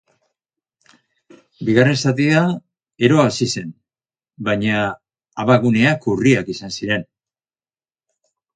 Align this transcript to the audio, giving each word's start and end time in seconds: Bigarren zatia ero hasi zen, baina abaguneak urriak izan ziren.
Bigarren 1.67 1.99
zatia 2.05 2.41
ero 3.09 3.21
hasi 3.25 3.49
zen, 3.57 3.69
baina 4.49 4.81
abaguneak 5.47 6.11
urriak 6.15 6.53
izan 6.59 6.77
ziren. 6.81 7.09